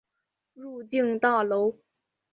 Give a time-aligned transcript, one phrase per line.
[0.55, 1.77] 入境大楼